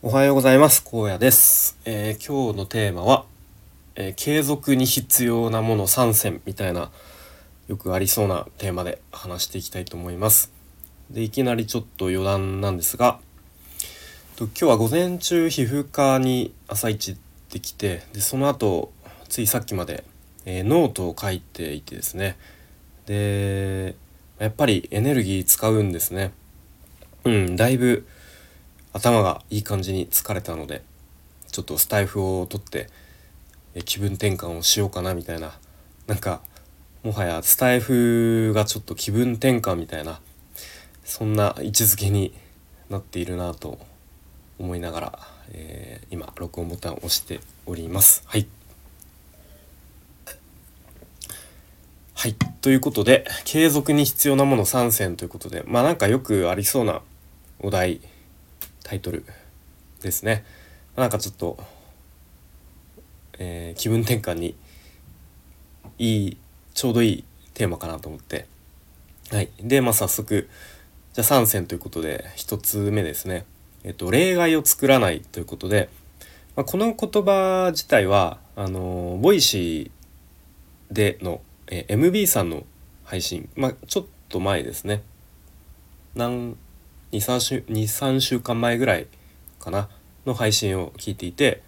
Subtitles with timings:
[0.00, 0.88] おはようございます。
[0.88, 3.24] 荒野です、えー、今日のテーマは、
[3.96, 6.92] えー、継続に必要なもの3選みたいな
[7.66, 10.52] よくありそうなテーマで話していきたいと思います。
[11.10, 13.18] でいきなりちょっと余談なんですが
[14.36, 18.92] と今日は午前中皮膚科に朝一行ってきてでその後
[19.28, 20.04] ついさっきまで、
[20.44, 22.36] えー、ノートを書いていてですね。
[23.06, 23.96] で
[24.38, 26.30] やっぱりエネルギー使うんですね。
[27.24, 28.06] うんだいぶ
[28.98, 30.82] 頭がいい感じに疲れたので
[31.50, 32.88] ちょっとスタイフを取って
[33.84, 35.52] 気分転換をしようかなみたいな
[36.06, 36.40] なんか
[37.02, 40.20] もはやスタイフがちょっと気分転換みたいな
[41.04, 42.34] そんな位置づけに
[42.90, 43.78] なっているなと
[44.58, 45.18] 思いながら、
[45.52, 48.22] えー、今録音ボタンを押しております。
[48.26, 48.46] はい
[52.14, 52.34] はい。
[52.34, 57.00] ということで、継続に必要なもの3選ということで、まあなんかよくありそうな
[57.60, 58.00] お題
[58.88, 59.22] タイトル
[60.00, 60.46] ですね。
[60.96, 61.58] なんかちょっと、
[63.38, 64.56] えー、気分転換に
[65.98, 66.36] いい
[66.72, 68.46] ちょうどいいテーマかなと思って。
[69.30, 69.50] はい。
[69.60, 70.48] で、まあ早速、
[71.12, 73.44] じゃあ3選ということで、1つ目ですね。
[73.84, 75.90] えっと、例外を作らないということで、
[76.56, 82.64] まあ、この言葉自体は、あの、 Voicy での、えー、MB さんの
[83.04, 85.02] 配信、まあ、ちょっと前ですね。
[86.14, 86.56] 何
[87.12, 89.06] 23週 ,2 週間前ぐらい
[89.58, 89.88] かな
[90.26, 91.62] の配信を聞いていて、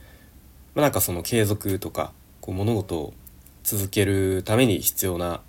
[0.75, 3.15] まあ、なんかその継続とかこう物事を
[3.63, 5.41] 続けるために必要な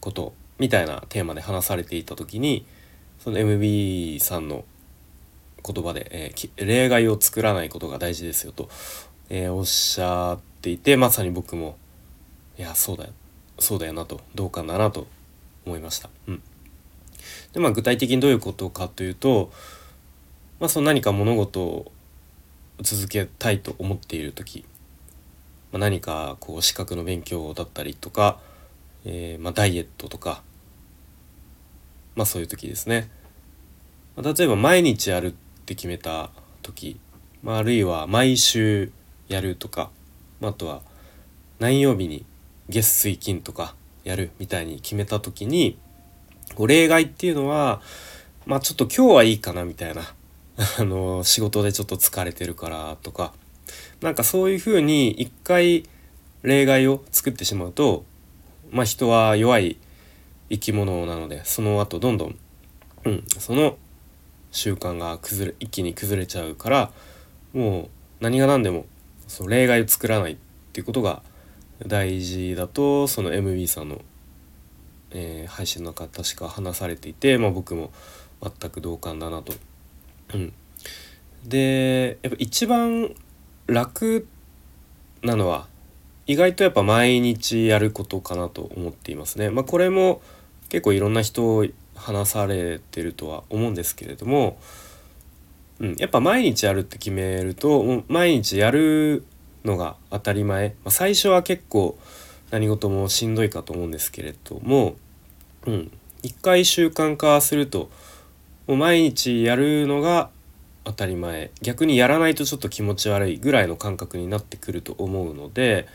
[0.00, 2.66] ことみたいなテーマで話されていた時に
[3.18, 4.64] その MB さんの
[5.64, 8.68] 言葉で、えー、例外を作らないことが大事ですよと、
[9.30, 11.76] えー、おっしゃっていてまさに僕も
[12.58, 13.10] いやそうだよ
[13.58, 15.06] そうだよなと同感だなと
[15.64, 16.10] 思いました。
[16.28, 16.42] うん
[17.54, 19.50] でまあ具体的にどういうことかというと、
[20.60, 21.92] まあ、その何か物事を
[22.80, 24.64] 続けたいと思っている時、
[25.72, 28.40] まあ、何かこう資格の勉強だったりとか、
[29.04, 30.42] えー、まあ、ダイエットとか、
[32.16, 33.08] まあ、そういう時ですね。
[34.16, 35.30] まあ、例えば毎日やるっ
[35.64, 36.30] て決めた
[36.62, 36.98] 時、
[37.42, 38.90] まあ、あるいは毎週
[39.28, 39.90] やるとか、
[40.40, 40.82] まあ、あとは
[41.60, 42.24] 何曜日に
[42.68, 45.78] 月水金とかやるみたいに決めた時に
[46.54, 47.80] こう例外っていうのは
[48.46, 50.02] まあちょっと今日はいいかなみたいな。
[50.78, 53.32] あの仕事でちょっと疲れてるからとか。
[54.00, 55.84] なんかそういうふうに一回
[56.42, 58.04] 例外を作ってしまうと
[58.70, 59.78] まあ人は弱い
[60.50, 62.38] 生き物なのでその後どんどん、
[63.04, 63.78] うん、その
[64.50, 66.92] 習慣が崩れ一気に崩れちゃうから
[67.54, 67.88] もう
[68.20, 68.84] 何が何でも
[69.26, 70.36] その例外を作らないっ
[70.72, 71.22] ていうことが
[71.86, 74.02] 大事だとその MB さんの
[75.14, 77.92] えー、配信の中確か話されていて、まあ、僕も
[78.42, 79.54] 全く同感だなと。
[80.34, 80.52] うん、
[81.46, 83.14] でやっぱ一番
[83.66, 84.26] 楽
[85.22, 85.68] なのは
[86.26, 89.50] 意外とやっぱ毎日やることかなと思っていますね。
[89.50, 90.20] まあ、これも
[90.68, 94.58] 結構いろんな人話されてるとは思うんですけれども、
[95.78, 99.24] うん、やっぱ毎日やるって決めると毎日やる
[99.64, 101.98] のが当たり前、まあ、最初は結構
[102.50, 104.96] 何事もしんどいかと思うんですけれども
[105.66, 105.90] うん、
[106.22, 107.90] 一回習慣化すると
[108.66, 110.30] もう毎日やるのが
[110.84, 111.50] 当たり前。
[111.62, 115.86] 逆にやらないとちょっと気持ち悪いぐらいの感覚になってくると思うので、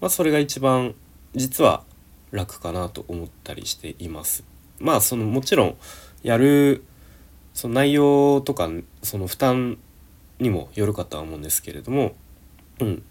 [0.00, 0.94] まあ、それが一番
[1.34, 1.84] 実は
[2.32, 4.44] 楽かなと思ったりしています。
[4.78, 5.76] まあそのもちろん
[6.22, 6.82] やる
[7.54, 8.68] その内容とか
[9.02, 9.78] その負担
[10.38, 12.14] にもよるかとは思うんですけれども
[12.80, 13.02] うん。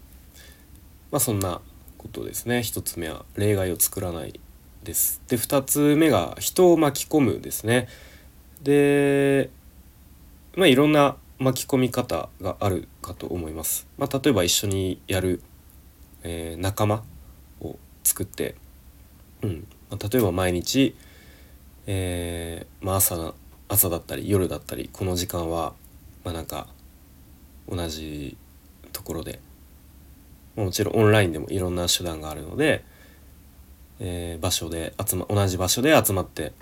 [1.10, 1.60] まあそんな
[1.98, 2.62] ことですね。
[2.62, 4.38] 一つ目は例外を作らない
[4.86, 5.20] です。
[5.28, 7.88] で2つ目が人を巻き込むですね。
[8.62, 9.50] で
[10.54, 13.86] まあいろんな巻き込み方があるかと思います。
[13.98, 15.42] まあ、例えば一緒にやる、
[16.22, 17.02] えー、仲間
[17.60, 18.54] を作って、
[19.42, 20.96] うんまあ、例えば毎日、
[21.86, 23.34] えー、まあ朝、
[23.68, 25.74] 朝だったり夜だったりこの時間は
[26.24, 26.68] まあなんか
[27.68, 28.36] 同じ
[28.92, 29.40] ところで
[30.54, 32.82] もちろんオンラインでもいろんな手段があるので、
[34.00, 36.52] えー、場所で集ま同じ場所で集まって、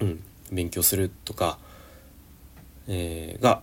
[0.00, 1.58] うん、勉強するとか、
[2.88, 3.62] えー、が、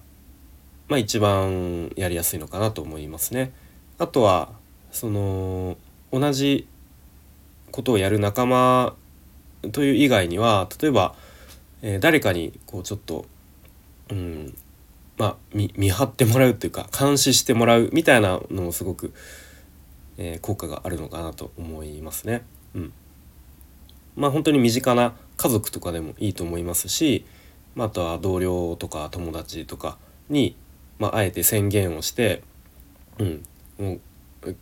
[0.87, 3.51] まあ、一番やりやすいのかなと思いますね。
[3.97, 4.51] あとは
[4.91, 5.77] その
[6.11, 6.67] 同じ
[7.71, 8.95] ことをやる仲間
[9.71, 11.15] という以外には例えば、
[11.81, 13.25] えー、誰かにこうちょっと、
[14.09, 14.57] うん
[15.17, 19.13] まあ、見見張ってもらうっていうか監視してもらうみたいなのもすごく、
[20.17, 22.43] えー、効果があるのかなと思いますね。
[22.75, 22.93] うん、
[24.15, 27.25] まあ本当に身近な家族とかでもいいと思いますし、
[27.75, 29.97] まあ、あとは同僚とか友達とか
[30.29, 30.55] に、
[30.99, 32.43] まあ、あえて宣言をして
[33.19, 33.43] うん
[33.77, 33.99] もう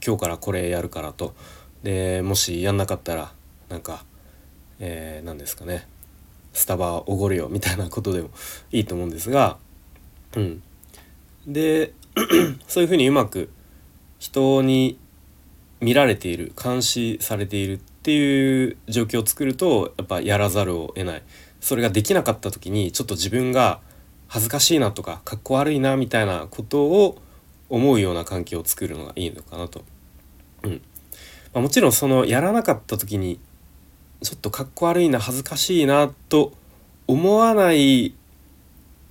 [0.05, 1.33] 今日からこれやるからと。
[1.83, 3.31] でもしやんなかったら
[3.69, 4.05] なんか、
[4.79, 5.87] えー、何ですかね
[6.53, 8.29] スタバおごるよみたいなことでも
[8.71, 9.57] いいと思うんですが、
[10.35, 10.63] うん、
[11.47, 11.93] で
[12.67, 13.49] そういうふうにうまく
[14.19, 14.99] 人に
[15.79, 21.24] 見られている監視されているっていう状況を作るとやっぱやらざるを得ない。
[21.59, 23.80] それができなかった時にちょっと自分が
[24.27, 27.21] 恥ずかしいなとかかっこ悪いなみたいなことを
[27.69, 29.83] 思うような関係を作るのがいいのかなと。
[30.63, 30.81] うん。
[31.53, 33.39] まあ、もちろんそのやらなかった時に
[34.24, 36.53] ちょっとかっこ悪いな恥ずかしいなと
[37.06, 38.15] 思わない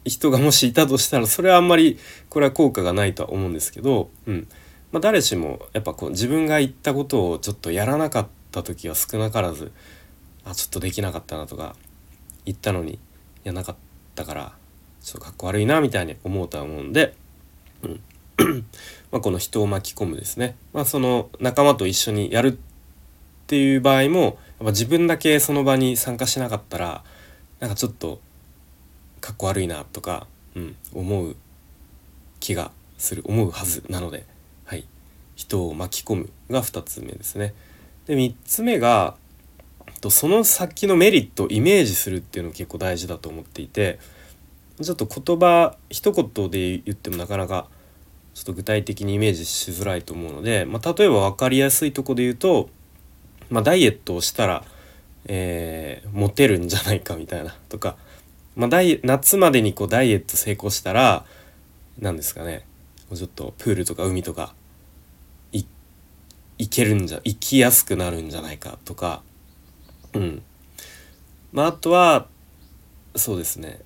[0.04, 4.48] 人がもしいたとしたらそれはあんまりこれは効果がないとは思うんですけど、うん。
[4.90, 9.72] まあ、誰しもやっぱこう自分が言ったことをちょっとやらなかったた時は少なからず
[10.44, 11.76] あちょっとできなかったなとか
[12.44, 12.98] 言ったのに
[13.44, 13.76] やなかっ
[14.14, 14.52] たから
[15.02, 17.14] ちょっとかっこ悪いなみたいに思うとは思うんで、
[17.82, 18.00] うん。
[19.12, 22.56] まこの人を巻き込むですね、まあ、その仲間と一緒にやるっ
[23.46, 27.04] ていう場合もやっぱ自分だけその場に参加しなかったら
[27.58, 28.20] なんかちょっと
[29.20, 31.36] かっこ悪いなとか、うん、思う
[32.38, 34.24] 気がする思うはずなので、
[34.64, 34.86] はい、
[35.36, 37.54] 人を巻き込むが2つ目ですね。
[38.10, 39.14] で3つ目が
[40.08, 44.00] その先のメリットをイメージするっていうの結構大事だと思っていて
[44.82, 47.68] ちょっと言葉一言で言ってもなかなか
[48.34, 52.68] ちょっと具体的にイメージしづらいと思うので、まあ、例えば分かりやすいとこで言うと、
[53.48, 54.64] まあ、ダイエットをしたら、
[55.26, 57.96] えー、モテるんじゃないかみたいなとか
[58.56, 61.24] まあ、ダイ夏までにこうダイエット成功したら
[62.00, 62.66] 何ですかね
[63.14, 64.54] ちょっとプールとか海とか
[66.68, 69.22] けるんじゃ行きやすくなるんじゃないかとか。
[70.12, 70.42] うん。
[71.52, 72.26] まああとは
[73.16, 73.80] そうですね、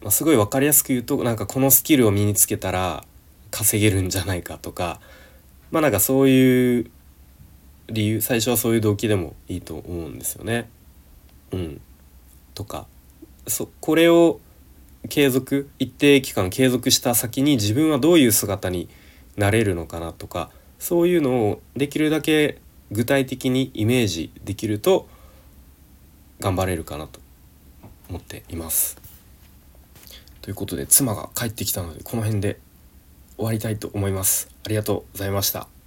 [0.00, 3.04] まあ、すごい分かりやすく言うとなんかこのスキルを身につけたら
[3.50, 5.00] 稼げるんじゃないかとか。
[5.70, 6.90] まあなんかそういう
[7.88, 10.68] 理由最初はそういう動機でもいいと思うんですよね。
[11.52, 11.80] うん、
[12.54, 12.86] とか。
[13.46, 14.40] そこれを
[15.08, 18.88] 継続一定期間継続した先に自分はどういう姿に
[19.36, 20.50] なれるのかなとか。
[20.80, 22.58] そういうのをできるだけ
[22.90, 25.08] 具体的にイメージできると
[26.40, 27.20] 頑張れるかなと
[28.08, 28.98] 思っています。
[30.40, 32.58] ということで妻が帰ってきたのでこの辺で
[33.36, 34.48] 終わりたいと思います。
[34.64, 35.79] ありがとうございました。